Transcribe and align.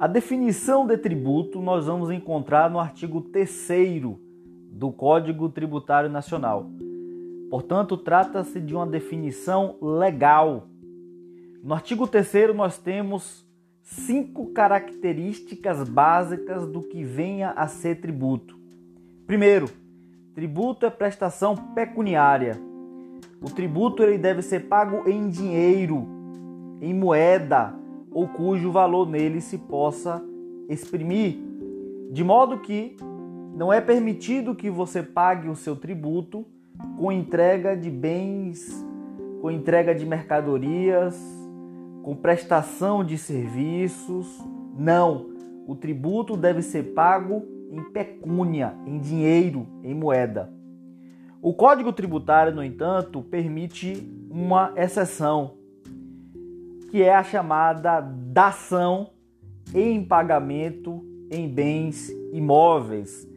A 0.00 0.06
definição 0.06 0.86
de 0.86 0.96
tributo 0.96 1.60
nós 1.60 1.84
vamos 1.84 2.10
encontrar 2.10 2.70
no 2.70 2.80
artigo 2.80 3.20
3 3.20 4.00
do 4.72 4.90
Código 4.90 5.50
Tributário 5.50 6.08
Nacional. 6.08 6.70
Portanto, 7.50 7.98
trata-se 7.98 8.62
de 8.62 8.74
uma 8.74 8.86
definição 8.86 9.76
legal. 9.78 10.68
No 11.62 11.74
artigo 11.74 12.06
3 12.06 12.56
nós 12.56 12.78
temos 12.78 13.46
cinco 13.82 14.46
características 14.54 15.86
básicas 15.86 16.66
do 16.66 16.80
que 16.80 17.04
venha 17.04 17.50
a 17.50 17.68
ser 17.68 18.00
tributo. 18.00 18.58
Primeiro, 19.26 19.68
tributo 20.34 20.86
é 20.86 20.90
prestação 20.90 21.54
pecuniária. 21.54 22.58
O 23.38 23.50
tributo 23.50 24.02
ele 24.02 24.16
deve 24.16 24.40
ser 24.40 24.60
pago 24.60 25.06
em 25.06 25.28
dinheiro, 25.28 26.08
em 26.80 26.94
moeda 26.94 27.78
ou 28.10 28.28
cujo 28.28 28.70
valor 28.70 29.08
nele 29.08 29.40
se 29.40 29.58
possa 29.58 30.22
exprimir, 30.68 31.38
de 32.10 32.24
modo 32.24 32.58
que 32.58 32.96
não 33.54 33.72
é 33.72 33.80
permitido 33.80 34.54
que 34.54 34.70
você 34.70 35.02
pague 35.02 35.48
o 35.48 35.56
seu 35.56 35.76
tributo 35.76 36.46
com 36.98 37.12
entrega 37.12 37.76
de 37.76 37.90
bens, 37.90 38.84
com 39.40 39.50
entrega 39.50 39.94
de 39.94 40.06
mercadorias, 40.06 41.20
com 42.02 42.14
prestação 42.14 43.04
de 43.04 43.18
serviços. 43.18 44.42
Não, 44.76 45.30
o 45.66 45.74
tributo 45.74 46.36
deve 46.36 46.62
ser 46.62 46.94
pago 46.94 47.42
em 47.70 47.82
pecúnia, 47.92 48.74
em 48.86 48.98
dinheiro, 48.98 49.66
em 49.82 49.94
moeda. 49.94 50.52
O 51.42 51.54
Código 51.54 51.92
Tributário, 51.92 52.54
no 52.54 52.62
entanto, 52.62 53.22
permite 53.22 54.06
uma 54.30 54.72
exceção, 54.76 55.54
que 56.90 57.02
é 57.02 57.14
a 57.14 57.22
chamada 57.22 58.00
dação 58.00 59.10
em 59.72 60.04
pagamento 60.04 61.04
em 61.30 61.48
bens 61.48 62.10
imóveis. 62.32 63.28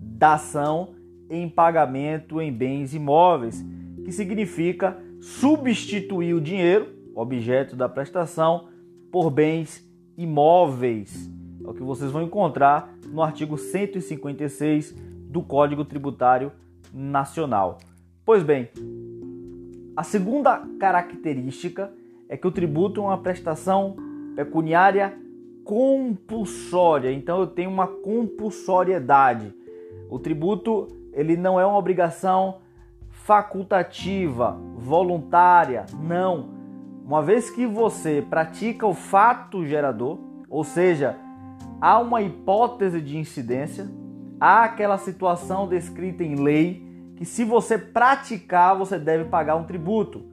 Dação 0.00 0.94
em 1.28 1.48
pagamento 1.48 2.40
em 2.40 2.52
bens 2.52 2.94
imóveis, 2.94 3.64
que 4.04 4.12
significa 4.12 4.96
substituir 5.20 6.34
o 6.34 6.40
dinheiro, 6.40 6.88
objeto 7.14 7.76
da 7.76 7.88
prestação, 7.88 8.68
por 9.10 9.30
bens 9.30 9.86
imóveis. 10.16 11.30
É 11.64 11.68
o 11.68 11.74
que 11.74 11.82
vocês 11.82 12.10
vão 12.10 12.22
encontrar 12.22 12.94
no 13.06 13.22
artigo 13.22 13.58
156 13.58 14.92
do 15.28 15.42
Código 15.42 15.84
Tributário 15.84 16.50
Nacional. 16.92 17.78
Pois 18.24 18.42
bem, 18.42 18.70
a 19.94 20.02
segunda 20.02 20.66
característica 20.78 21.92
é 22.32 22.36
que 22.38 22.46
o 22.46 22.50
tributo 22.50 22.98
é 22.98 23.04
uma 23.04 23.18
prestação 23.18 23.94
pecuniária 24.34 25.14
compulsória. 25.64 27.12
Então 27.12 27.40
eu 27.40 27.46
tenho 27.46 27.68
uma 27.68 27.86
compulsoriedade. 27.86 29.54
O 30.08 30.18
tributo 30.18 30.88
ele 31.12 31.36
não 31.36 31.60
é 31.60 31.66
uma 31.66 31.76
obrigação 31.76 32.60
facultativa, 33.10 34.58
voluntária, 34.76 35.84
não. 36.00 36.48
Uma 37.04 37.22
vez 37.22 37.50
que 37.50 37.66
você 37.66 38.24
pratica 38.30 38.86
o 38.86 38.94
fato 38.94 39.66
gerador, 39.66 40.18
ou 40.48 40.64
seja, 40.64 41.18
há 41.82 41.98
uma 41.98 42.22
hipótese 42.22 43.02
de 43.02 43.18
incidência, 43.18 43.90
há 44.40 44.64
aquela 44.64 44.96
situação 44.96 45.68
descrita 45.68 46.24
em 46.24 46.36
lei 46.36 46.82
que 47.14 47.26
se 47.26 47.44
você 47.44 47.76
praticar, 47.76 48.74
você 48.74 48.98
deve 48.98 49.26
pagar 49.26 49.56
um 49.56 49.64
tributo. 49.64 50.31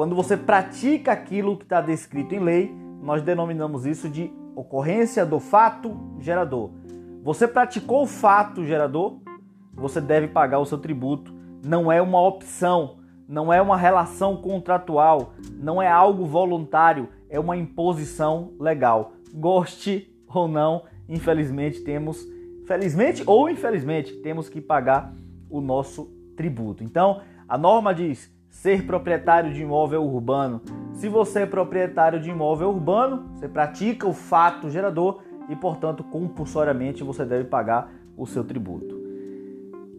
Quando 0.00 0.16
você 0.16 0.34
pratica 0.34 1.12
aquilo 1.12 1.58
que 1.58 1.64
está 1.64 1.82
descrito 1.82 2.34
em 2.34 2.38
lei, 2.38 2.74
nós 3.02 3.20
denominamos 3.20 3.84
isso 3.84 4.08
de 4.08 4.32
ocorrência 4.56 5.26
do 5.26 5.38
fato 5.38 5.94
gerador. 6.18 6.70
Você 7.22 7.46
praticou 7.46 8.04
o 8.04 8.06
fato 8.06 8.64
gerador, 8.64 9.18
você 9.74 10.00
deve 10.00 10.28
pagar 10.28 10.58
o 10.58 10.64
seu 10.64 10.78
tributo. 10.78 11.34
Não 11.62 11.92
é 11.92 12.00
uma 12.00 12.18
opção, 12.18 12.96
não 13.28 13.52
é 13.52 13.60
uma 13.60 13.76
relação 13.76 14.38
contratual, 14.38 15.34
não 15.52 15.82
é 15.82 15.88
algo 15.88 16.24
voluntário, 16.24 17.10
é 17.28 17.38
uma 17.38 17.58
imposição 17.58 18.54
legal. 18.58 19.12
Goste 19.34 20.10
ou 20.26 20.48
não, 20.48 20.84
infelizmente 21.10 21.80
temos, 21.80 22.26
felizmente 22.66 23.22
ou 23.26 23.50
infelizmente, 23.50 24.14
temos 24.22 24.48
que 24.48 24.62
pagar 24.62 25.12
o 25.50 25.60
nosso 25.60 26.06
tributo. 26.38 26.82
Então, 26.82 27.20
a 27.46 27.58
norma 27.58 27.94
diz 27.94 28.34
ser 28.50 28.84
proprietário 28.84 29.54
de 29.54 29.62
imóvel 29.62 30.04
urbano. 30.04 30.60
Se 30.92 31.08
você 31.08 31.40
é 31.40 31.46
proprietário 31.46 32.20
de 32.20 32.28
imóvel 32.28 32.68
urbano, 32.68 33.30
você 33.34 33.48
pratica 33.48 34.06
o 34.06 34.12
fato 34.12 34.68
gerador 34.68 35.22
e, 35.48 35.56
portanto, 35.56 36.04
compulsoriamente 36.04 37.02
você 37.02 37.24
deve 37.24 37.44
pagar 37.44 37.92
o 38.16 38.26
seu 38.26 38.44
tributo. 38.44 39.00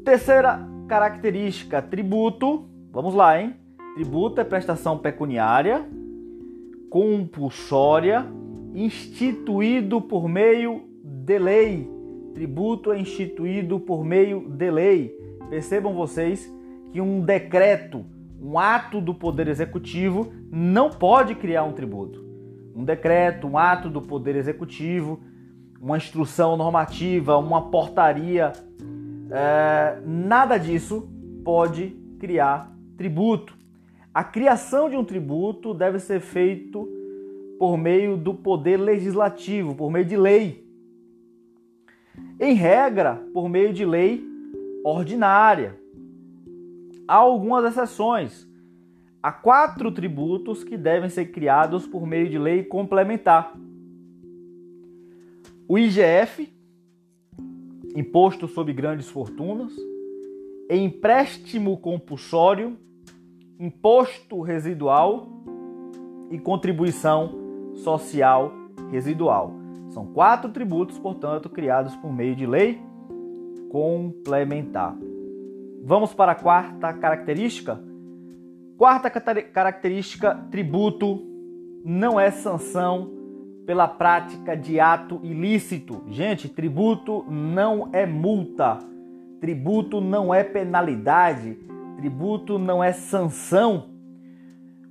Terceira 0.06 0.68
característica, 0.88 1.82
tributo. 1.82 2.66
Vamos 2.92 3.16
lá, 3.16 3.42
hein? 3.42 3.56
Tributo 3.96 4.40
é 4.40 4.44
prestação 4.44 4.98
pecuniária, 4.98 5.86
compulsória, 6.90 8.26
instituído 8.74 10.02
por 10.02 10.28
meio 10.28 10.84
de 11.04 11.40
lei. 11.40 11.90
Tributo 12.34 12.92
é 12.92 13.00
instituído 13.00 13.80
por 13.80 14.04
meio 14.04 14.48
de 14.50 14.72
lei. 14.72 15.18
Percebam 15.50 15.94
vocês 15.94 16.54
que 16.92 17.02
um 17.02 17.22
decreto, 17.22 18.06
um 18.42 18.58
ato 18.58 19.00
do 19.00 19.14
Poder 19.14 19.48
Executivo, 19.48 20.34
não 20.52 20.90
pode 20.90 21.36
criar 21.36 21.64
um 21.64 21.74
tributo. 21.74 22.26
Um 22.76 22.84
decreto, 22.84 23.48
um 23.48 23.58
ato 23.58 23.90
do 23.90 24.02
Poder 24.02 24.36
Executivo, 24.36 25.20
uma 25.80 25.98
instrução 25.98 26.58
normativa, 26.58 27.38
uma 27.38 27.70
portaria 27.70 28.54
é, 29.32 30.02
nada 30.06 30.58
disso 30.58 31.10
pode 31.44 31.96
criar 32.20 32.70
tributo. 32.98 33.58
A 34.14 34.26
criação 34.26 34.90
de 34.90 34.98
um 34.98 35.06
tributo 35.06 35.74
deve 35.74 36.00
ser 36.00 36.20
feito 36.20 36.88
por 37.58 37.78
meio 37.78 38.18
do 38.18 38.34
poder 38.34 38.76
legislativo, 38.76 39.74
por 39.74 39.90
meio 39.90 40.04
de 40.04 40.18
lei. 40.18 40.68
Em 42.40 42.54
regra, 42.54 43.24
por 43.34 43.48
meio 43.48 43.72
de 43.72 43.86
lei 43.86 44.22
ordinária. 44.84 45.80
Há 47.12 47.16
algumas 47.16 47.66
exceções. 47.66 48.48
Há 49.22 49.34
quatro 49.34 49.92
tributos 49.92 50.64
que 50.64 50.78
devem 50.78 51.10
ser 51.10 51.26
criados 51.26 51.86
por 51.86 52.08
meio 52.08 52.30
de 52.30 52.40
lei 52.40 52.64
complementar: 52.64 53.54
o 55.68 55.78
IGF, 55.78 56.50
imposto 57.98 58.48
sobre 58.48 58.72
grandes 58.72 59.10
fortunas, 59.10 59.74
empréstimo 60.70 61.76
compulsório, 61.80 62.78
imposto 63.60 64.40
residual 64.40 65.28
e 66.30 66.40
contribuição 66.40 67.74
social 67.76 68.54
residual. 68.90 69.54
São 69.90 70.06
quatro 70.14 70.50
tributos, 70.50 70.98
portanto, 70.98 71.50
criados 71.50 71.94
por 71.98 72.14
meio 72.14 72.38
de 72.38 72.48
lei 72.48 72.82
complementar. 73.70 74.96
Vamos 75.84 76.14
para 76.14 76.34
a 76.34 76.36
quarta 76.36 76.94
característica. 76.94 77.80
Quarta 78.78 79.10
característica: 79.10 80.36
tributo 80.52 81.24
não 81.84 82.20
é 82.20 82.30
sanção 82.30 83.12
pela 83.66 83.88
prática 83.88 84.56
de 84.56 84.80
ato 84.80 85.20
ilícito. 85.24 86.04
Gente, 86.08 86.48
tributo 86.48 87.26
não 87.30 87.90
é 87.94 88.06
multa, 88.06 88.78
tributo 89.40 90.00
não 90.00 90.34
é 90.34 90.44
penalidade, 90.44 91.58
tributo 91.96 92.60
não 92.60 92.84
é 92.84 92.92
sanção. 92.92 93.90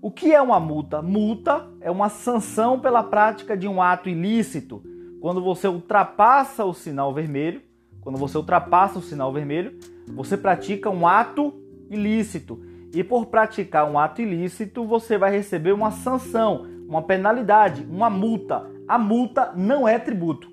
O 0.02 0.10
que 0.10 0.32
é 0.34 0.40
uma 0.40 0.58
multa? 0.58 1.02
Multa 1.02 1.68
é 1.80 1.90
uma 1.90 2.08
sanção 2.08 2.80
pela 2.80 3.02
prática 3.02 3.56
de 3.56 3.68
um 3.68 3.80
ato 3.80 4.08
ilícito. 4.08 4.82
Quando 5.20 5.42
você 5.42 5.68
ultrapassa 5.68 6.64
o 6.64 6.72
sinal 6.72 7.12
vermelho, 7.12 7.62
quando 8.00 8.18
você 8.18 8.36
ultrapassa 8.36 8.98
o 8.98 9.02
sinal 9.02 9.32
vermelho, 9.32 9.78
você 10.08 10.36
pratica 10.36 10.90
um 10.90 11.06
ato 11.06 11.52
ilícito. 11.90 12.62
E 12.92 13.04
por 13.04 13.26
praticar 13.26 13.88
um 13.88 13.98
ato 13.98 14.20
ilícito, 14.20 14.84
você 14.84 15.16
vai 15.16 15.30
receber 15.30 15.72
uma 15.72 15.90
sanção, 15.90 16.66
uma 16.88 17.02
penalidade, 17.02 17.86
uma 17.88 18.10
multa. 18.10 18.68
A 18.88 18.98
multa 18.98 19.52
não 19.54 19.86
é 19.86 19.98
tributo. 19.98 20.50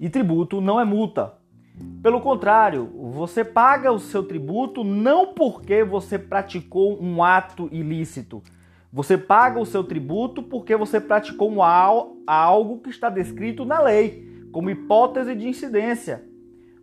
E 0.00 0.08
tributo 0.08 0.60
não 0.60 0.80
é 0.80 0.84
multa. 0.84 1.34
Pelo 2.02 2.20
contrário, 2.20 2.90
você 3.12 3.44
paga 3.44 3.92
o 3.92 3.98
seu 3.98 4.22
tributo 4.22 4.82
não 4.82 5.34
porque 5.34 5.84
você 5.84 6.18
praticou 6.18 7.00
um 7.02 7.22
ato 7.22 7.68
ilícito. 7.70 8.42
Você 8.92 9.18
paga 9.18 9.60
o 9.60 9.66
seu 9.66 9.84
tributo 9.84 10.42
porque 10.42 10.74
você 10.74 11.00
praticou 11.00 11.50
um 11.50 11.62
algo 11.62 12.78
que 12.80 12.88
está 12.88 13.10
descrito 13.10 13.64
na 13.64 13.80
lei, 13.80 14.46
como 14.50 14.70
hipótese 14.70 15.34
de 15.34 15.46
incidência. 15.46 16.27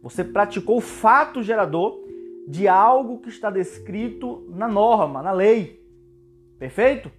Você 0.05 0.23
praticou 0.23 0.77
o 0.77 0.81
fato 0.81 1.41
gerador 1.41 1.99
de 2.47 2.67
algo 2.67 3.17
que 3.17 3.29
está 3.29 3.49
descrito 3.49 4.45
na 4.51 4.67
norma, 4.67 5.23
na 5.23 5.31
lei. 5.31 5.83
Perfeito? 6.59 7.11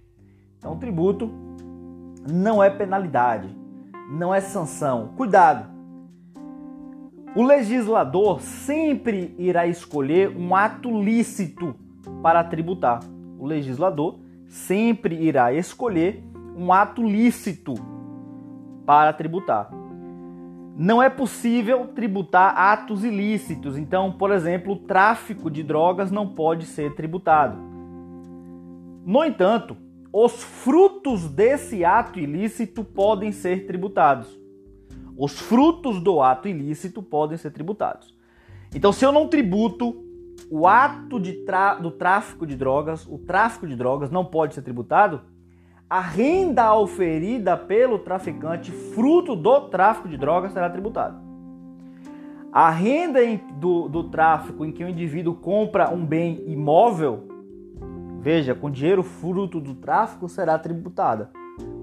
Então, 0.57 0.79
tributo 0.79 1.29
não 2.31 2.63
é 2.63 2.69
penalidade. 2.69 3.53
não 4.09 4.33
é 4.33 4.39
sanção. 4.39 5.09
Cuidado! 5.17 5.69
O 7.35 7.43
legislador 7.43 8.39
sempre 8.39 9.35
irá 9.37 9.67
escolher 9.67 10.29
um 10.29 10.55
ato 10.55 10.89
lícito 10.89 11.75
para 12.23 12.41
tributar. 12.41 13.01
O 13.37 13.45
legislador 13.45 14.17
sempre 14.47 15.13
irá 15.13 15.51
escolher 15.51 16.23
um 16.55 16.71
ato 16.71 17.03
lícito 17.03 17.73
para 18.85 19.11
tributar. 19.11 19.76
Não 20.79 21.01
é 21.01 21.09
possível 21.09 21.87
tributar 21.87 22.55
atos 22.55 23.03
ilícitos. 23.03 23.79
Então, 23.79 24.11
por 24.11 24.31
exemplo, 24.31 24.73
o 24.73 24.77
tráfico 24.77 25.49
de 25.49 25.63
drogas 25.63 26.11
não 26.11 26.27
pode 26.27 26.67
ser 26.67 26.93
tributado. 26.93 27.57
No 29.03 29.23
entanto, 29.23 29.75
os 30.13 30.43
frutos 30.43 31.27
desse 31.29 31.83
ato 31.83 32.19
ilícito 32.19 32.83
podem 32.83 33.31
ser 33.31 33.65
tributados. 33.65 34.39
Os 35.17 35.39
frutos 35.39 35.99
do 35.99 36.21
ato 36.21 36.47
ilícito 36.47 37.01
podem 37.01 37.39
ser 37.39 37.49
tributados. 37.49 38.15
Então, 38.75 38.93
se 38.93 39.03
eu 39.03 39.11
não 39.11 39.27
tributo 39.27 40.05
o 40.47 40.67
ato 40.67 41.19
do 41.19 41.89
tráfico 41.89 42.45
de 42.45 42.55
drogas, 42.55 43.07
o 43.07 43.17
tráfico 43.17 43.65
de 43.65 43.75
drogas 43.75 44.11
não 44.11 44.23
pode 44.23 44.53
ser 44.53 44.61
tributado, 44.61 45.21
a 45.89 46.01
renda 46.01 46.75
oferida 46.75 47.55
pelo 47.55 47.99
traficante, 47.99 48.71
fruto 48.71 49.35
do 49.35 49.61
tráfico 49.61 50.09
de 50.09 50.17
drogas, 50.17 50.51
será 50.51 50.69
tributada. 50.69 51.17
A 52.51 52.69
renda 52.69 53.19
do, 53.53 53.87
do 53.87 54.05
tráfico 54.05 54.65
em 54.65 54.71
que 54.71 54.83
o 54.83 54.89
indivíduo 54.89 55.35
compra 55.35 55.89
um 55.89 56.05
bem 56.05 56.43
imóvel, 56.47 57.27
veja, 58.19 58.53
com 58.53 58.69
dinheiro 58.69 59.03
fruto 59.03 59.61
do 59.61 59.75
tráfico, 59.75 60.27
será 60.27 60.57
tributada. 60.59 61.29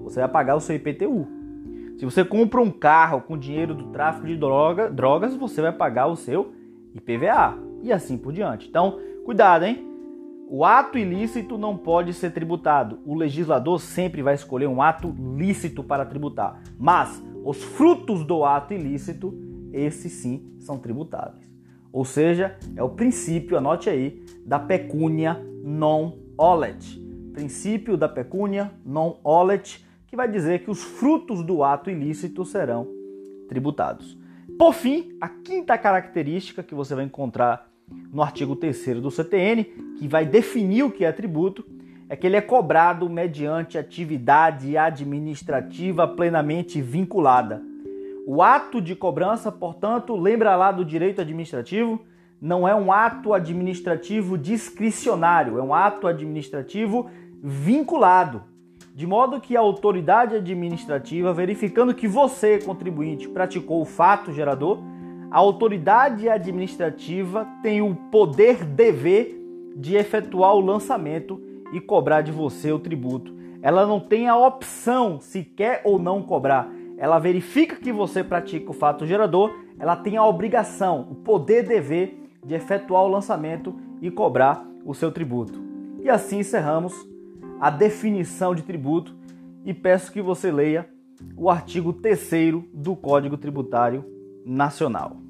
Você 0.03 0.19
vai 0.19 0.29
pagar 0.29 0.55
o 0.55 0.61
seu 0.61 0.75
IPTU. 0.75 1.27
Se 1.97 2.05
você 2.05 2.23
compra 2.23 2.61
um 2.61 2.69
carro 2.69 3.21
com 3.21 3.37
dinheiro 3.37 3.73
do 3.73 3.85
tráfico 3.85 4.27
de 4.27 4.35
droga, 4.35 4.89
drogas, 4.89 5.35
você 5.35 5.61
vai 5.61 5.71
pagar 5.71 6.07
o 6.07 6.15
seu 6.15 6.53
IPVA 6.93 7.57
e 7.81 7.91
assim 7.91 8.17
por 8.17 8.33
diante. 8.33 8.67
Então, 8.67 8.99
cuidado, 9.23 9.65
hein? 9.65 9.94
O 10.47 10.63
ato 10.63 10.97
ilícito 10.97 11.57
não 11.57 11.75
pode 11.75 12.13
ser 12.13 12.31
tributado. 12.31 12.99
O 13.03 13.15
legislador 13.15 13.79
sempre 13.79 14.21
vai 14.21 14.35
escolher 14.35 14.67
um 14.67 14.81
ato 14.81 15.13
lícito 15.37 15.83
para 15.83 16.05
tributar. 16.05 16.61
Mas 16.77 17.23
os 17.43 17.63
frutos 17.63 18.23
do 18.23 18.45
ato 18.45 18.73
ilícito, 18.73 19.33
esses 19.73 20.11
sim 20.11 20.55
são 20.59 20.77
tributáveis. 20.77 21.51
Ou 21.91 22.05
seja, 22.05 22.57
é 22.75 22.83
o 22.83 22.89
princípio, 22.89 23.57
anote 23.57 23.89
aí, 23.89 24.23
da 24.45 24.59
pecúnia 24.59 25.41
non 25.63 26.13
olet. 26.37 26.99
Princípio 27.33 27.97
da 27.97 28.07
pecúnia 28.07 28.71
non 28.85 29.19
olet, 29.23 29.83
que 30.05 30.15
vai 30.15 30.29
dizer 30.29 30.63
que 30.63 30.69
os 30.69 30.83
frutos 30.83 31.43
do 31.43 31.63
ato 31.63 31.89
ilícito 31.89 32.45
serão 32.45 32.87
tributados. 33.47 34.17
Por 34.59 34.73
fim, 34.73 35.17
a 35.19 35.27
quinta 35.27 35.77
característica 35.77 36.61
que 36.61 36.75
você 36.75 36.93
vai 36.93 37.03
encontrar 37.03 37.69
no 38.11 38.21
artigo 38.21 38.55
3 38.55 39.01
do 39.01 39.11
CTN, 39.11 39.63
que 39.97 40.07
vai 40.07 40.25
definir 40.25 40.83
o 40.83 40.91
que 40.91 41.05
é 41.05 41.11
tributo, 41.11 41.65
é 42.07 42.15
que 42.15 42.27
ele 42.27 42.35
é 42.35 42.41
cobrado 42.41 43.09
mediante 43.09 43.77
atividade 43.77 44.77
administrativa 44.77 46.07
plenamente 46.07 46.81
vinculada. 46.81 47.61
O 48.27 48.41
ato 48.41 48.81
de 48.81 48.95
cobrança, 48.95 49.51
portanto, 49.51 50.15
lembra 50.15 50.55
lá 50.55 50.71
do 50.71 50.85
direito 50.85 51.21
administrativo, 51.21 52.01
não 52.41 52.67
é 52.67 52.75
um 52.75 52.91
ato 52.91 53.33
administrativo 53.33 54.37
discricionário, 54.37 55.57
é 55.57 55.63
um 55.63 55.73
ato 55.73 56.07
administrativo 56.07 57.09
vinculado. 57.41 58.43
De 58.95 59.05
modo 59.05 59.41
que 59.41 59.57
a 59.57 59.59
autoridade 59.59 60.35
administrativa, 60.35 61.33
verificando 61.33 61.93
que 61.93 62.07
você, 62.07 62.59
contribuinte, 62.59 63.27
praticou 63.27 63.81
o 63.81 63.85
fato 63.85 64.31
gerador, 64.31 64.79
a 65.35 65.39
autoridade 65.39 66.29
administrativa 66.29 67.45
tem 67.61 67.81
o 67.81 67.93
poder 67.93 68.63
dever 68.63 69.37
de 69.75 69.97
efetuar 69.97 70.55
o 70.55 70.61
lançamento 70.61 71.41
e 71.73 71.81
cobrar 71.81 72.21
de 72.21 72.31
você 72.31 72.71
o 72.71 72.79
tributo. 72.79 73.35
Ela 73.61 73.85
não 73.85 73.99
tem 73.99 74.29
a 74.29 74.37
opção 74.37 75.19
se 75.19 75.43
quer 75.43 75.81
ou 75.83 75.99
não 75.99 76.23
cobrar. 76.23 76.71
Ela 76.97 77.19
verifica 77.19 77.75
que 77.75 77.91
você 77.91 78.23
pratica 78.23 78.71
o 78.71 78.73
fato 78.73 79.05
gerador, 79.05 79.53
ela 79.77 79.97
tem 79.97 80.15
a 80.15 80.25
obrigação, 80.25 81.05
o 81.11 81.15
poder 81.15 81.67
dever 81.67 82.17
de 82.41 82.55
efetuar 82.55 83.03
o 83.03 83.09
lançamento 83.09 83.75
e 84.01 84.09
cobrar 84.09 84.65
o 84.85 84.93
seu 84.93 85.11
tributo. 85.11 85.61
E 86.01 86.09
assim 86.09 86.39
encerramos 86.39 86.93
a 87.59 87.69
definição 87.69 88.55
de 88.55 88.63
tributo 88.63 89.13
e 89.65 89.73
peço 89.73 90.13
que 90.13 90.21
você 90.21 90.49
leia 90.49 90.89
o 91.35 91.49
artigo 91.49 91.91
3 91.91 92.53
do 92.73 92.95
Código 92.95 93.35
Tributário 93.35 94.05
Nacional. 94.45 95.24